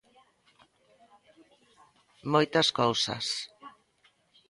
Moitas 2.33 2.67
cousas! 2.79 3.25